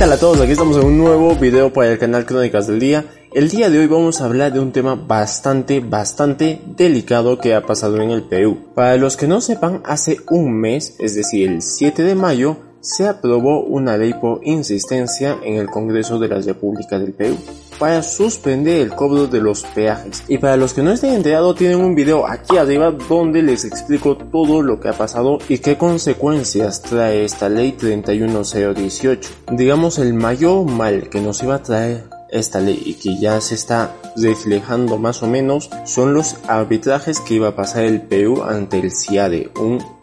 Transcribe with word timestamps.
Hola 0.00 0.14
a 0.14 0.18
todos? 0.20 0.40
Aquí 0.40 0.52
estamos 0.52 0.76
en 0.76 0.86
un 0.86 0.96
nuevo 0.96 1.34
video 1.34 1.72
para 1.72 1.90
el 1.90 1.98
canal 1.98 2.24
Crónicas 2.24 2.68
del 2.68 2.78
Día. 2.78 3.04
El 3.32 3.48
día 3.48 3.68
de 3.68 3.80
hoy 3.80 3.88
vamos 3.88 4.20
a 4.20 4.26
hablar 4.26 4.52
de 4.52 4.60
un 4.60 4.70
tema 4.70 4.94
bastante, 4.94 5.80
bastante 5.80 6.60
delicado 6.76 7.38
que 7.38 7.52
ha 7.52 7.66
pasado 7.66 8.00
en 8.00 8.12
el 8.12 8.22
Perú. 8.22 8.58
Para 8.76 8.96
los 8.96 9.16
que 9.16 9.26
no 9.26 9.40
sepan, 9.40 9.82
hace 9.84 10.18
un 10.30 10.52
mes, 10.52 10.94
es 11.00 11.16
decir, 11.16 11.48
el 11.48 11.62
7 11.62 12.04
de 12.04 12.14
mayo, 12.14 12.58
se 12.80 13.08
aprobó 13.08 13.64
una 13.64 13.98
ley 13.98 14.14
por 14.14 14.40
insistencia 14.44 15.36
en 15.42 15.56
el 15.56 15.66
Congreso 15.66 16.20
de 16.20 16.28
la 16.28 16.40
República 16.40 16.96
del 17.00 17.12
Perú 17.12 17.36
para 17.78 18.02
suspender 18.02 18.80
el 18.80 18.94
cobro 18.94 19.26
de 19.26 19.40
los 19.40 19.62
peajes. 19.62 20.24
Y 20.28 20.38
para 20.38 20.56
los 20.56 20.74
que 20.74 20.82
no 20.82 20.92
estén 20.92 21.14
enterados, 21.14 21.56
tienen 21.56 21.80
un 21.80 21.94
video 21.94 22.26
aquí 22.26 22.56
arriba 22.56 22.90
donde 22.90 23.42
les 23.42 23.64
explico 23.64 24.16
todo 24.16 24.62
lo 24.62 24.80
que 24.80 24.88
ha 24.88 24.92
pasado 24.92 25.38
y 25.48 25.58
qué 25.58 25.76
consecuencias 25.76 26.82
trae 26.82 27.24
esta 27.24 27.48
ley 27.48 27.72
31018. 27.72 29.30
Digamos 29.52 29.98
el 29.98 30.14
mayor 30.14 30.64
mal 30.64 31.08
que 31.08 31.20
nos 31.20 31.42
iba 31.42 31.56
a 31.56 31.62
traer 31.62 32.04
esta 32.30 32.60
ley 32.60 32.82
y 32.84 32.94
que 32.94 33.18
ya 33.18 33.40
se 33.40 33.54
está 33.54 33.94
reflejando 34.16 34.98
más 34.98 35.22
o 35.22 35.26
menos 35.26 35.70
son 35.84 36.14
los 36.14 36.36
arbitrajes 36.46 37.20
que 37.20 37.34
iba 37.34 37.48
a 37.48 37.56
pasar 37.56 37.84
el 37.84 38.02
Perú 38.02 38.42
ante 38.42 38.78
el 38.78 38.92
CIADE, 38.92 39.50
un 39.58 39.97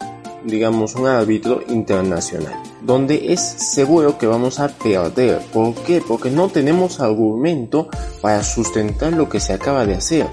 digamos 0.45 0.95
un 0.95 1.07
árbitro 1.07 1.61
internacional 1.67 2.61
donde 2.85 3.33
es 3.33 3.41
seguro 3.41 4.17
que 4.17 4.27
vamos 4.27 4.59
a 4.59 4.67
perder. 4.67 5.39
¿Por 5.52 5.73
qué? 5.73 6.02
Porque 6.07 6.29
no 6.29 6.49
tenemos 6.49 6.99
argumento 6.99 7.89
para 8.21 8.43
sustentar 8.43 9.13
lo 9.13 9.27
que 9.27 9.39
se 9.39 9.53
acaba 9.53 9.85
de 9.85 9.95
hacer. 9.95 10.27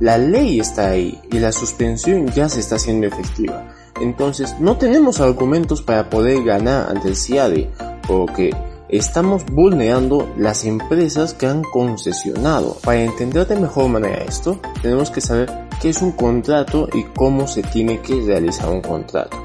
La 0.00 0.18
ley 0.18 0.58
está 0.58 0.88
ahí 0.88 1.20
y 1.30 1.38
la 1.38 1.52
suspensión 1.52 2.28
ya 2.28 2.48
se 2.48 2.60
está 2.60 2.76
haciendo 2.76 3.06
efectiva. 3.06 3.72
Entonces 4.00 4.56
no 4.58 4.78
tenemos 4.78 5.20
argumentos 5.20 5.82
para 5.82 6.10
poder 6.10 6.42
ganar 6.42 6.88
ante 6.90 7.08
el 7.08 7.16
CIADE 7.16 7.70
porque 8.08 8.50
estamos 8.88 9.44
vulnerando 9.46 10.28
las 10.36 10.64
empresas 10.64 11.34
que 11.34 11.46
han 11.46 11.62
concesionado. 11.62 12.78
Para 12.82 13.02
entender 13.02 13.46
de 13.46 13.60
mejor 13.60 13.88
manera 13.88 14.24
esto, 14.24 14.58
tenemos 14.80 15.10
que 15.10 15.20
saber 15.20 15.61
qué 15.82 15.88
es 15.88 16.00
un 16.00 16.12
contrato 16.12 16.88
y 16.94 17.02
cómo 17.02 17.48
se 17.48 17.64
tiene 17.64 18.00
que 18.00 18.14
realizar 18.20 18.70
un 18.70 18.80
contrato. 18.80 19.36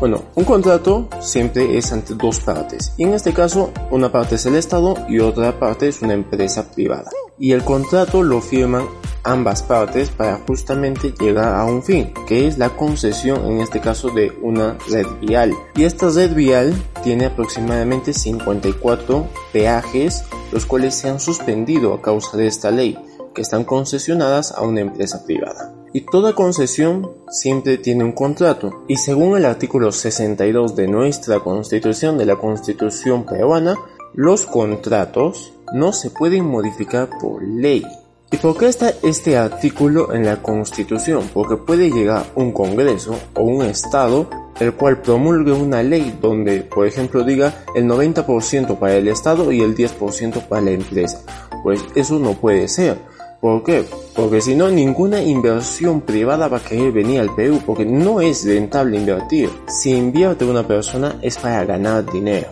Bueno, 0.00 0.24
un 0.34 0.44
contrato 0.44 1.08
siempre 1.20 1.78
es 1.78 1.92
entre 1.92 2.16
dos 2.16 2.40
partes 2.40 2.92
y 2.96 3.04
en 3.04 3.14
este 3.14 3.32
caso 3.32 3.70
una 3.90 4.10
parte 4.10 4.34
es 4.34 4.46
el 4.46 4.56
Estado 4.56 4.96
y 5.08 5.20
otra 5.20 5.58
parte 5.60 5.88
es 5.88 6.02
una 6.02 6.14
empresa 6.14 6.72
privada. 6.72 7.08
Y 7.38 7.52
el 7.52 7.62
contrato 7.62 8.22
lo 8.22 8.40
firman 8.40 8.86
ambas 9.22 9.62
partes 9.62 10.10
para 10.10 10.40
justamente 10.46 11.14
llegar 11.20 11.54
a 11.54 11.64
un 11.64 11.82
fin, 11.82 12.12
que 12.26 12.48
es 12.48 12.58
la 12.58 12.70
concesión 12.70 13.46
en 13.46 13.60
este 13.60 13.80
caso 13.80 14.10
de 14.10 14.32
una 14.42 14.76
red 14.90 15.06
vial. 15.20 15.54
Y 15.76 15.84
esta 15.84 16.08
red 16.10 16.34
vial 16.34 16.74
tiene 17.02 17.26
aproximadamente 17.26 18.12
54 18.12 19.26
peajes, 19.52 20.24
los 20.52 20.66
cuales 20.66 20.94
se 20.96 21.08
han 21.08 21.20
suspendido 21.20 21.94
a 21.94 22.02
causa 22.02 22.36
de 22.36 22.46
esta 22.46 22.70
ley, 22.70 22.98
que 23.34 23.42
están 23.42 23.64
concesionadas 23.64 24.52
a 24.52 24.62
una 24.62 24.80
empresa 24.80 25.24
privada. 25.24 25.74
Y 25.92 26.02
toda 26.02 26.34
concesión 26.34 27.10
siempre 27.28 27.78
tiene 27.78 28.04
un 28.04 28.12
contrato. 28.12 28.84
Y 28.86 28.96
según 28.96 29.36
el 29.36 29.44
artículo 29.44 29.90
62 29.90 30.76
de 30.76 30.88
nuestra 30.88 31.40
constitución, 31.40 32.16
de 32.16 32.26
la 32.26 32.36
constitución 32.36 33.24
peruana, 33.24 33.76
los 34.14 34.46
contratos 34.46 35.52
no 35.72 35.92
se 35.92 36.10
pueden 36.10 36.44
modificar 36.44 37.08
por 37.20 37.42
ley. 37.42 37.84
¿Y 38.32 38.36
por 38.36 38.56
qué 38.56 38.68
está 38.68 38.92
este 39.02 39.36
artículo 39.36 40.14
en 40.14 40.24
la 40.24 40.40
Constitución? 40.40 41.28
Porque 41.34 41.56
puede 41.56 41.90
llegar 41.90 42.26
un 42.36 42.52
Congreso 42.52 43.18
o 43.34 43.42
un 43.42 43.62
Estado 43.62 44.30
el 44.60 44.74
cual 44.74 45.00
promulgue 45.00 45.52
una 45.52 45.82
ley 45.82 46.16
donde, 46.20 46.60
por 46.60 46.86
ejemplo, 46.86 47.24
diga 47.24 47.64
el 47.74 47.86
90% 47.86 48.78
para 48.78 48.94
el 48.94 49.08
Estado 49.08 49.50
y 49.50 49.62
el 49.62 49.74
10% 49.74 50.46
para 50.46 50.62
la 50.62 50.70
empresa. 50.70 51.22
Pues 51.64 51.80
eso 51.94 52.18
no 52.18 52.34
puede 52.34 52.68
ser. 52.68 52.98
¿Por 53.40 53.62
qué? 53.64 53.86
Porque 54.14 54.42
si 54.42 54.54
no, 54.54 54.70
ninguna 54.70 55.22
inversión 55.22 56.02
privada 56.02 56.48
va 56.48 56.58
a 56.58 56.62
querer 56.62 56.92
venir 56.92 57.20
al 57.20 57.34
Perú, 57.34 57.60
porque 57.64 57.86
no 57.86 58.20
es 58.20 58.44
rentable 58.44 58.98
invertir. 58.98 59.48
Si 59.66 59.90
invierte 59.90 60.44
una 60.44 60.66
persona 60.66 61.18
es 61.22 61.38
para 61.38 61.64
ganar 61.64 62.04
dinero. 62.10 62.48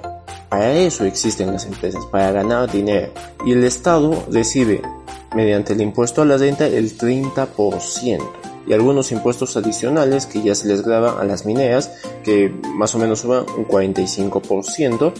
Para 0.48 0.72
eso 0.72 1.04
existen 1.04 1.52
las 1.52 1.66
empresas, 1.66 2.06
para 2.06 2.32
ganar 2.32 2.72
dinero. 2.72 3.12
Y 3.44 3.52
el 3.52 3.64
Estado 3.64 4.24
recibe, 4.30 4.80
mediante 5.34 5.74
el 5.74 5.82
impuesto 5.82 6.22
a 6.22 6.24
la 6.24 6.38
renta, 6.38 6.66
el 6.66 6.96
30% 6.96 8.22
y 8.68 8.74
algunos 8.74 9.12
impuestos 9.12 9.56
adicionales 9.56 10.26
que 10.26 10.42
ya 10.42 10.54
se 10.54 10.68
les 10.68 10.82
graban 10.82 11.18
a 11.18 11.24
las 11.24 11.46
mineras, 11.46 11.90
que 12.22 12.52
más 12.74 12.94
o 12.94 12.98
menos 12.98 13.20
suban 13.20 13.46
un 13.56 13.66
45%, 13.66 15.12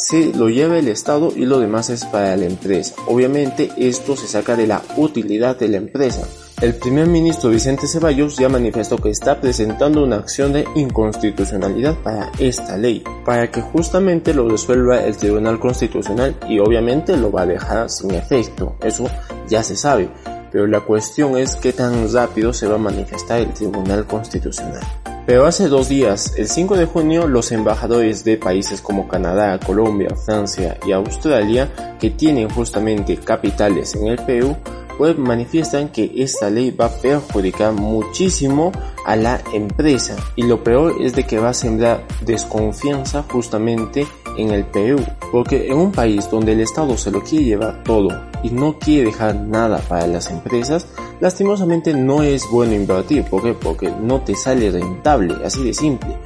se 0.00 0.32
lo 0.32 0.48
lleva 0.48 0.78
el 0.78 0.88
Estado 0.88 1.30
y 1.36 1.44
lo 1.44 1.60
demás 1.60 1.90
es 1.90 2.06
para 2.06 2.34
la 2.34 2.46
empresa. 2.46 2.94
Obviamente 3.06 3.70
esto 3.76 4.16
se 4.16 4.26
saca 4.26 4.56
de 4.56 4.66
la 4.66 4.82
utilidad 4.96 5.58
de 5.58 5.68
la 5.68 5.76
empresa. 5.76 6.26
El 6.62 6.74
primer 6.74 7.06
ministro 7.06 7.50
Vicente 7.50 7.86
Ceballos 7.86 8.36
ya 8.36 8.48
manifestó 8.48 8.96
que 8.96 9.10
está 9.10 9.40
presentando 9.40 10.02
una 10.02 10.16
acción 10.16 10.54
de 10.54 10.66
inconstitucionalidad 10.74 11.96
para 12.02 12.32
esta 12.38 12.78
ley, 12.78 13.04
para 13.24 13.50
que 13.50 13.60
justamente 13.60 14.32
lo 14.32 14.48
resuelva 14.48 15.04
el 15.04 15.16
Tribunal 15.16 15.60
Constitucional 15.60 16.34
y 16.48 16.58
obviamente 16.58 17.16
lo 17.16 17.30
va 17.30 17.42
a 17.42 17.46
dejar 17.46 17.90
sin 17.90 18.12
efecto, 18.12 18.76
eso 18.82 19.06
ya 19.48 19.62
se 19.62 19.76
sabe, 19.76 20.10
pero 20.50 20.66
la 20.66 20.80
cuestión 20.80 21.38
es 21.38 21.56
qué 21.56 21.72
tan 21.72 22.12
rápido 22.12 22.52
se 22.52 22.66
va 22.66 22.74
a 22.74 22.78
manifestar 22.78 23.40
el 23.40 23.52
Tribunal 23.52 24.06
Constitucional. 24.06 24.99
Pero 25.30 25.46
hace 25.46 25.68
dos 25.68 25.88
días, 25.88 26.34
el 26.38 26.48
5 26.48 26.76
de 26.76 26.86
junio, 26.86 27.28
los 27.28 27.52
embajadores 27.52 28.24
de 28.24 28.36
países 28.36 28.80
como 28.80 29.06
Canadá, 29.06 29.60
Colombia, 29.60 30.08
Francia 30.16 30.76
y 30.84 30.90
Australia, 30.90 31.96
que 32.00 32.10
tienen 32.10 32.50
justamente 32.50 33.16
capitales 33.16 33.94
en 33.94 34.08
el 34.08 34.16
Perú, 34.16 34.56
pues 34.98 35.16
manifiestan 35.16 35.90
que 35.90 36.10
esta 36.16 36.50
ley 36.50 36.72
va 36.72 36.86
a 36.86 37.00
perjudicar 37.00 37.72
muchísimo 37.72 38.72
a 39.06 39.14
la 39.14 39.40
empresa. 39.54 40.16
Y 40.34 40.42
lo 40.42 40.64
peor 40.64 40.96
es 41.00 41.14
de 41.14 41.22
que 41.22 41.38
va 41.38 41.50
a 41.50 41.54
sembrar 41.54 42.04
desconfianza 42.22 43.22
justamente 43.30 44.08
en 44.36 44.50
el 44.50 44.64
Perú, 44.64 45.04
porque 45.32 45.66
en 45.66 45.78
un 45.78 45.92
país 45.92 46.28
donde 46.30 46.52
el 46.52 46.60
Estado 46.60 46.96
se 46.96 47.10
lo 47.10 47.22
quiere 47.22 47.44
llevar 47.44 47.82
todo 47.84 48.08
y 48.42 48.50
no 48.50 48.78
quiere 48.78 49.06
dejar 49.06 49.34
nada 49.34 49.78
para 49.88 50.06
las 50.06 50.30
empresas, 50.30 50.86
lastimosamente 51.20 51.92
no 51.94 52.22
es 52.22 52.48
bueno 52.50 52.74
invertir. 52.74 53.24
¿Por 53.24 53.42
qué? 53.42 53.54
Porque 53.54 53.90
no 53.90 54.20
te 54.22 54.34
sale 54.34 54.70
rentable, 54.70 55.34
así 55.44 55.64
de 55.64 55.74
simple. 55.74 56.16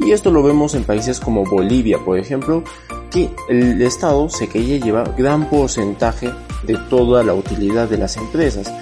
Y 0.00 0.12
esto 0.12 0.30
lo 0.30 0.42
vemos 0.42 0.74
en 0.74 0.84
países 0.84 1.20
como 1.20 1.44
Bolivia, 1.44 1.98
por 2.04 2.18
ejemplo, 2.18 2.62
que 3.10 3.30
el 3.48 3.80
Estado 3.82 4.28
se 4.28 4.48
quería 4.48 4.78
llevar 4.78 5.14
gran 5.16 5.48
porcentaje 5.48 6.30
de 6.64 6.76
toda 6.88 7.22
la 7.22 7.34
utilidad 7.34 7.88
de 7.88 7.98
las 7.98 8.16
empresas, 8.16 8.72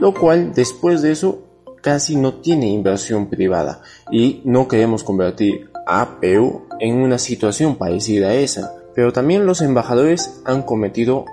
lo 0.00 0.12
cual 0.12 0.52
después 0.54 1.02
de 1.02 1.12
eso 1.12 1.42
casi 1.80 2.16
no 2.16 2.34
tiene 2.34 2.68
inversión 2.68 3.26
privada 3.26 3.82
y 4.10 4.40
no 4.44 4.68
queremos 4.68 5.02
convertir 5.04 5.71
a 5.86 6.20
Perú 6.20 6.62
en 6.80 6.96
una 6.96 7.18
situación 7.18 7.76
parecida 7.76 8.28
a 8.28 8.34
esa. 8.34 8.74
Pero 8.94 9.12
también 9.12 9.46
los 9.46 9.62
embajadores 9.62 10.42
han 10.44 10.62
cometido 10.62 11.24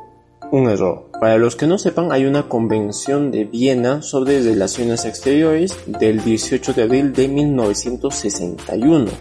un 0.51 0.69
error. 0.69 1.10
Para 1.19 1.38
los 1.38 1.56
que 1.56 1.68
no 1.68 1.78
sepan, 1.78 2.12
hay 2.12 2.25
una 2.25 2.48
convención 2.48 3.31
de 3.31 3.46
Viena 3.46 4.01
sobre 4.01 4.42
relaciones 4.42 5.06
exteriores 5.06 5.75
del 5.86 6.24
18 6.24 6.74
de 6.74 6.84
abril 6.84 7.13
de 7.13 7.28
1961 7.28 9.12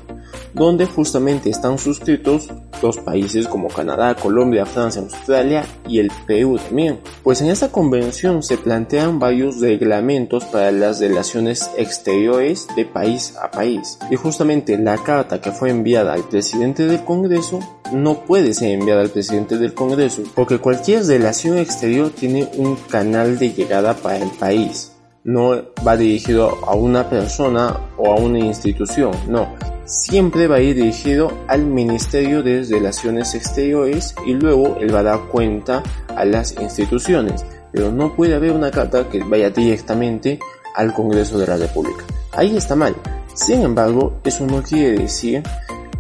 donde 0.55 0.87
justamente 0.87 1.51
están 1.51 1.79
suscritos 1.79 2.49
dos 2.81 2.99
países 2.99 3.49
como 3.49 3.69
Canadá, 3.69 4.15
Colombia, 4.15 4.67
Francia, 4.67 5.03
Australia 5.03 5.65
y 5.87 5.99
el 5.99 6.11
Perú 6.27 6.59
también. 6.59 7.01
Pues 7.23 7.41
en 7.41 7.49
esta 7.49 7.71
convención 7.71 8.43
se 8.43 8.59
plantean 8.59 9.19
varios 9.19 9.61
reglamentos 9.61 10.45
para 10.45 10.71
las 10.71 11.01
relaciones 11.01 11.71
exteriores 11.77 12.67
de 12.77 12.85
país 12.85 13.35
a 13.43 13.51
país. 13.51 13.99
Y 14.11 14.17
justamente 14.17 14.79
la 14.79 14.99
carta 14.99 15.41
que 15.41 15.53
fue 15.53 15.71
enviada 15.71 16.15
al 16.15 16.25
presidente 16.25 16.87
del 16.87 17.05
Congreso 17.05 17.61
no 17.93 18.25
puede 18.25 18.55
ser 18.55 18.71
enviada 18.71 19.03
al 19.03 19.11
presidente 19.11 19.59
del 19.59 19.75
Congreso, 19.75 20.23
porque 20.35 20.59
cualquier 20.59 21.05
relación 21.05 21.59
exterior 21.59 22.11
tiene 22.11 22.49
un 22.57 22.77
canal 22.77 23.39
de 23.39 23.53
llegada 23.53 23.95
para 23.95 24.19
el 24.19 24.31
país 24.31 24.93
no 25.25 25.51
va 25.87 25.97
dirigido 25.97 26.59
a 26.67 26.75
una 26.75 27.11
persona 27.11 27.79
o 27.99 28.13
a 28.13 28.17
una 28.17 28.39
institución, 28.39 29.13
no, 29.29 29.49
siempre 29.89 30.47
va 30.47 30.57
a 30.57 30.61
ir 30.61 30.77
dirigido 30.77 31.33
al 31.49 31.65
Ministerio 31.65 32.43
de 32.43 32.63
Relaciones 32.63 33.35
Exteriores 33.35 34.15
y 34.27 34.35
luego 34.35 34.77
él 34.81 34.95
va 34.95 35.01
a 35.01 35.05
dar 35.05 35.21
cuenta 35.29 35.83
a 36.15 36.25
las 36.27 36.55
instituciones, 36.61 37.45
pero 37.73 37.91
no 37.91 38.15
puede 38.15 38.35
haber 38.35 38.53
una 38.53 38.71
carta 38.71 39.09
que 39.09 39.25
vaya 39.25 39.49
directamente 39.49 40.39
al 40.77 40.93
Congreso 40.93 41.39
de 41.39 41.47
la 41.47 41.57
República. 41.57 42.05
Ahí 42.33 42.57
está 42.57 42.77
mal. 42.77 42.95
Sin 43.35 43.63
embargo, 43.63 44.21
eso 44.25 44.47
no 44.47 44.63
quiere 44.63 44.99
decir 44.99 45.43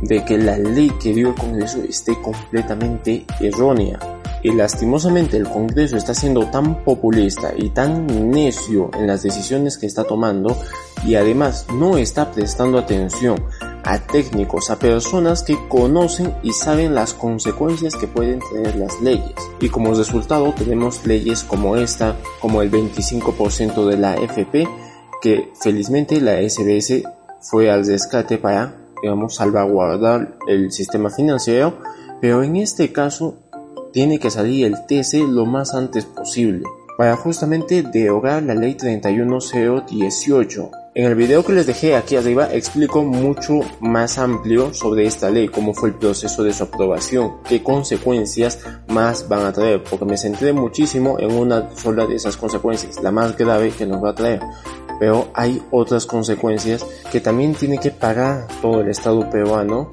de 0.02 0.24
que 0.24 0.36
la 0.36 0.58
ley 0.58 0.90
que 1.02 1.14
dio 1.14 1.30
el 1.30 1.34
Congreso 1.34 1.82
esté 1.82 2.20
completamente 2.20 3.24
errónea. 3.40 3.98
Y 4.42 4.52
lastimosamente 4.52 5.36
el 5.36 5.48
Congreso 5.48 5.96
está 5.96 6.14
siendo 6.14 6.46
tan 6.50 6.84
populista 6.84 7.52
y 7.56 7.70
tan 7.70 8.30
necio 8.30 8.90
en 8.94 9.06
las 9.08 9.22
decisiones 9.22 9.78
que 9.78 9.86
está 9.86 10.04
tomando 10.04 10.56
y 11.04 11.16
además 11.16 11.66
no 11.74 11.98
está 11.98 12.30
prestando 12.30 12.78
atención 12.78 13.42
a 13.84 13.98
técnicos, 13.98 14.70
a 14.70 14.78
personas 14.78 15.42
que 15.42 15.56
conocen 15.68 16.34
y 16.42 16.52
saben 16.52 16.94
las 16.94 17.14
consecuencias 17.14 17.94
que 17.94 18.06
pueden 18.06 18.40
tener 18.52 18.76
las 18.76 19.00
leyes. 19.00 19.34
Y 19.60 19.68
como 19.68 19.94
resultado 19.94 20.52
tenemos 20.56 21.06
leyes 21.06 21.44
como 21.44 21.76
esta, 21.76 22.16
como 22.40 22.62
el 22.62 22.70
25% 22.70 23.86
de 23.86 23.96
la 23.96 24.14
FP, 24.14 24.68
que 25.20 25.52
felizmente 25.60 26.20
la 26.20 26.40
SBS 26.40 27.02
fue 27.40 27.70
al 27.70 27.86
rescate 27.86 28.38
para, 28.38 28.74
digamos, 29.02 29.36
salvaguardar 29.36 30.38
el 30.46 30.72
sistema 30.72 31.10
financiero, 31.10 31.78
pero 32.20 32.42
en 32.42 32.56
este 32.56 32.92
caso 32.92 33.36
tiene 33.92 34.18
que 34.18 34.30
salir 34.30 34.66
el 34.66 34.86
TC 34.86 35.26
lo 35.28 35.46
más 35.46 35.74
antes 35.74 36.04
posible 36.04 36.64
para 36.98 37.16
justamente 37.16 37.82
derogar 37.84 38.42
la 38.42 38.54
ley 38.54 38.74
31018. 38.74 40.70
En 40.98 41.04
el 41.04 41.14
video 41.14 41.44
que 41.44 41.52
les 41.52 41.64
dejé 41.64 41.94
aquí 41.94 42.16
arriba 42.16 42.52
explico 42.52 43.04
mucho 43.04 43.60
más 43.78 44.18
amplio 44.18 44.74
sobre 44.74 45.06
esta 45.06 45.30
ley, 45.30 45.46
cómo 45.46 45.72
fue 45.72 45.90
el 45.90 45.94
proceso 45.94 46.42
de 46.42 46.52
su 46.52 46.64
aprobación, 46.64 47.36
qué 47.48 47.62
consecuencias 47.62 48.58
más 48.88 49.28
van 49.28 49.46
a 49.46 49.52
traer, 49.52 49.80
porque 49.84 50.04
me 50.04 50.18
centré 50.18 50.52
muchísimo 50.52 51.16
en 51.20 51.30
una 51.30 51.70
sola 51.76 52.04
de 52.04 52.16
esas 52.16 52.36
consecuencias, 52.36 53.00
la 53.00 53.12
más 53.12 53.36
grave 53.36 53.70
que 53.70 53.86
nos 53.86 54.02
va 54.02 54.10
a 54.10 54.14
traer. 54.16 54.40
Pero 54.98 55.28
hay 55.34 55.62
otras 55.70 56.04
consecuencias 56.04 56.84
que 57.12 57.20
también 57.20 57.54
tiene 57.54 57.78
que 57.78 57.92
pagar 57.92 58.48
todo 58.60 58.80
el 58.80 58.88
Estado 58.88 59.30
peruano 59.30 59.92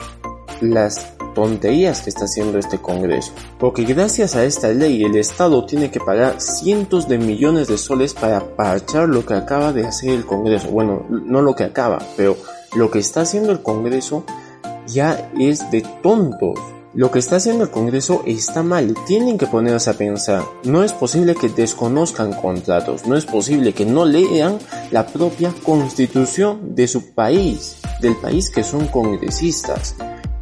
las 0.59 1.14
tonterías 1.35 2.01
que 2.01 2.09
está 2.09 2.25
haciendo 2.25 2.57
este 2.57 2.79
Congreso. 2.79 3.33
Porque 3.59 3.83
gracias 3.83 4.35
a 4.35 4.43
esta 4.43 4.69
ley 4.69 5.03
el 5.03 5.15
Estado 5.15 5.63
tiene 5.67 5.91
que 5.91 5.99
pagar 5.99 6.41
cientos 6.41 7.07
de 7.07 7.19
millones 7.19 7.67
de 7.67 7.77
soles 7.77 8.15
para 8.15 8.55
parchar 8.55 9.07
lo 9.07 9.23
que 9.23 9.35
acaba 9.35 9.71
de 9.71 9.85
hacer 9.85 10.09
el 10.09 10.25
Congreso. 10.25 10.69
Bueno, 10.71 11.05
no 11.09 11.43
lo 11.43 11.55
que 11.55 11.65
acaba, 11.65 11.99
pero 12.17 12.35
lo 12.75 12.89
que 12.89 12.97
está 12.97 13.21
haciendo 13.21 13.51
el 13.51 13.61
Congreso 13.61 14.23
ya 14.87 15.31
es 15.39 15.69
de 15.69 15.81
tontos. 16.01 16.57
Lo 16.93 17.11
que 17.11 17.19
está 17.19 17.35
haciendo 17.35 17.65
el 17.65 17.71
Congreso 17.71 18.23
está 18.25 18.63
mal, 18.63 18.95
tienen 19.05 19.37
que 19.37 19.47
ponerse 19.47 19.89
a 19.89 19.95
pensar. 19.95 20.43
No 20.63 20.81
es 20.81 20.93
posible 20.93 21.35
que 21.35 21.49
desconozcan 21.49 22.31
contratos, 22.31 23.05
no 23.05 23.17
es 23.17 23.25
posible 23.25 23.73
que 23.73 23.85
no 23.85 24.05
lean 24.05 24.59
la 24.91 25.05
propia 25.05 25.53
constitución 25.63 26.73
de 26.73 26.87
su 26.87 27.13
país, 27.13 27.75
del 27.99 28.15
país 28.15 28.49
que 28.49 28.63
son 28.63 28.87
congresistas. 28.87 29.95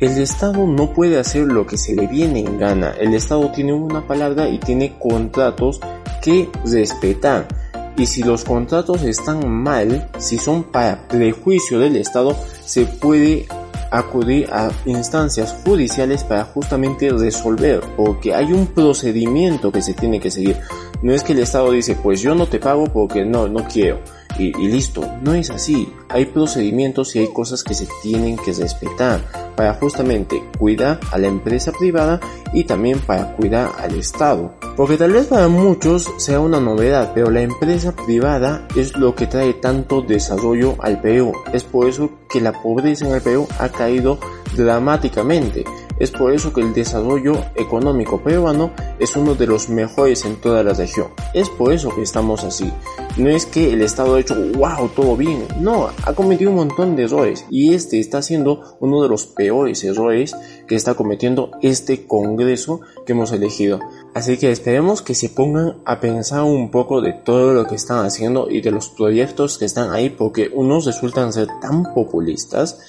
El 0.04 0.18
Estado 0.18 0.68
no 0.68 0.92
puede 0.92 1.18
hacer 1.18 1.44
lo 1.44 1.66
que 1.66 1.78
se 1.78 1.96
le 1.96 2.08
viene 2.08 2.42
en 2.42 2.58
gana. 2.58 2.94
El 3.00 3.14
Estado 3.14 3.50
tiene 3.52 3.72
una 3.72 4.06
palabra 4.06 4.50
y 4.50 4.58
tiene 4.58 5.00
contratos 5.00 5.80
que 6.22 6.50
respetar. 6.66 7.48
Y 7.96 8.06
si 8.06 8.22
los 8.22 8.44
contratos 8.44 9.02
están 9.04 9.50
mal, 9.50 10.10
si 10.18 10.38
son 10.38 10.66
para 10.66 11.08
prejuicio 11.08 11.80
del 11.80 11.96
Estado, 11.96 12.36
se 12.66 12.86
puede 12.86 13.46
acudir 13.92 14.50
a 14.52 14.72
instancias 14.84 15.56
judiciales 15.64 16.26
para 16.26 16.44
justamente 16.44 17.10
resolver, 17.10 17.80
porque 17.96 18.36
hay 18.36 18.52
un 18.52 18.68
procedimiento 18.68 19.72
que 19.72 19.82
se 19.82 19.94
tiene 19.94 20.20
que 20.20 20.32
seguir. 20.32 20.60
No 21.02 21.14
es 21.14 21.24
que 21.24 21.32
el 21.32 21.40
Estado 21.40 21.72
dice, 21.72 21.96
pues 21.96 22.20
yo 22.20 22.36
no 22.36 22.46
te 22.48 22.60
pago 22.60 22.88
porque 22.88 23.24
no, 23.24 23.48
no 23.48 23.66
quiero 23.70 24.02
y, 24.38 24.52
listo. 24.54 25.10
No 25.22 25.34
es 25.34 25.50
así. 25.50 25.92
Hay 26.10 26.26
procedimientos 26.26 27.16
y 27.16 27.20
hay 27.20 27.28
cosas 27.28 27.64
que 27.64 27.74
se 27.74 27.88
tienen 28.02 28.38
que 28.38 28.54
respetar 28.54 29.22
para 29.56 29.74
justamente 29.76 30.44
cuidar 30.58 31.00
a 31.12 31.18
la 31.18 31.28
empresa 31.28 31.72
privada 31.72 32.20
y 32.54 32.64
también 32.64 33.00
para 33.00 33.36
cuidar 33.36 33.72
al 33.80 33.96
Estado. 33.96 34.54
Porque 34.76 34.98
tal 34.98 35.12
vez 35.12 35.28
para 35.28 35.48
muchos 35.48 36.12
sea 36.18 36.40
una 36.40 36.60
novedad, 36.60 37.12
pero 37.14 37.30
la 37.30 37.42
empresa 37.42 37.96
privada 37.96 38.68
es 38.76 38.96
lo 38.98 39.16
que 39.16 39.28
trae 39.28 39.54
tanto 39.54 40.02
desarrollo 40.02 40.76
al 40.80 41.02
Perú. 41.02 41.34
Es 41.54 41.64
por 41.64 41.88
eso 41.88 42.10
que 42.30 42.42
la 42.42 42.62
pobreza 42.62 43.08
en 43.08 43.14
el 43.14 43.22
Perú 43.22 43.48
ha 43.60 43.70
caído 43.70 44.20
dramáticamente. 44.56 45.64
Es 46.00 46.12
por 46.12 46.34
eso 46.34 46.52
que 46.52 46.62
el 46.62 46.74
desarrollo 46.74 47.34
económico 47.56 48.22
peruano 48.22 48.72
es 49.00 49.16
uno 49.16 49.36
de 49.36 49.48
los 49.48 49.70
mejores 49.70 50.26
en 50.26 50.38
toda 50.38 50.64
la 50.64 50.74
región. 50.74 51.08
Es 51.34 51.50
por 51.50 51.72
eso 51.72 51.94
que 51.94 52.02
estamos 52.02 52.44
así. 52.44 52.72
No 53.16 53.30
es 53.30 53.46
que 53.46 53.72
el 53.72 53.82
Estado 53.84 54.16
ha 54.16 54.20
hecho, 54.20 54.36
wow, 54.58 54.90
todo 54.96 55.16
bien. 55.16 55.46
No, 55.60 55.90
ha 56.04 56.14
cometido 56.14 56.50
un 56.50 56.58
montón 56.58 56.96
de 56.96 57.04
errores. 57.04 57.46
Y 57.50 57.74
este 57.76 58.00
está 58.00 58.22
siendo 58.22 58.78
uno 58.80 59.04
de 59.04 59.10
los 59.10 59.28
peores 59.28 59.84
errores 59.84 60.36
que 60.68 60.76
está 60.76 60.96
cometiendo 60.96 61.52
este 61.62 62.08
Congreso 62.08 62.82
que 63.06 63.12
hemos 63.12 63.32
elegido. 63.32 63.80
Así 64.16 64.38
que 64.38 64.52
esperemos 64.52 65.02
que 65.02 65.14
se 65.14 65.30
pongan 65.30 65.78
a 65.86 66.00
pensar 66.00 66.44
un 66.44 66.72
poco 66.72 67.02
de 67.02 67.14
todo 67.14 67.54
lo 67.54 67.68
que 67.68 67.76
están 67.76 68.06
haciendo 68.06 68.50
y 68.50 68.62
de 68.62 68.72
los 68.72 68.90
proyectos 68.90 69.58
que 69.58 69.66
están 69.66 69.92
ahí 69.92 70.10
porque 70.10 70.50
unos 70.54 70.86
resultan 70.86 71.34
ser 71.34 71.48
tan 71.62 71.84
populistas 71.94 72.80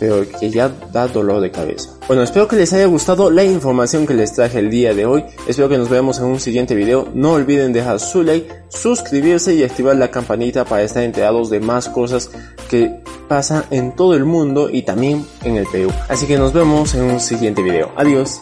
pero 0.00 0.26
que 0.26 0.50
ya 0.50 0.72
da 0.92 1.06
dolor 1.06 1.40
de 1.40 1.50
cabeza. 1.50 1.90
Bueno, 2.08 2.22
espero 2.24 2.48
que 2.48 2.56
les 2.56 2.72
haya 2.72 2.86
gustado 2.86 3.30
la 3.30 3.44
información 3.44 4.06
que 4.06 4.14
les 4.14 4.32
traje 4.32 4.58
el 4.58 4.70
día 4.70 4.94
de 4.94 5.06
hoy. 5.06 5.24
Espero 5.46 5.68
que 5.68 5.78
nos 5.78 5.90
veamos 5.90 6.18
en 6.18 6.24
un 6.24 6.40
siguiente 6.40 6.74
video. 6.74 7.06
No 7.14 7.34
olviden 7.34 7.72
dejar 7.72 8.00
su 8.00 8.22
like, 8.22 8.50
suscribirse 8.68 9.54
y 9.54 9.62
activar 9.62 9.94
la 9.96 10.10
campanita 10.10 10.64
para 10.64 10.82
estar 10.82 11.04
enterados 11.04 11.50
de 11.50 11.60
más 11.60 11.88
cosas 11.88 12.30
que 12.68 13.00
pasan 13.28 13.64
en 13.70 13.94
todo 13.94 14.14
el 14.14 14.24
mundo 14.24 14.70
y 14.72 14.82
también 14.82 15.24
en 15.44 15.56
el 15.56 15.66
Perú. 15.66 15.92
Así 16.08 16.26
que 16.26 16.38
nos 16.38 16.52
vemos 16.52 16.94
en 16.94 17.02
un 17.02 17.20
siguiente 17.20 17.62
video. 17.62 17.92
Adiós. 17.96 18.40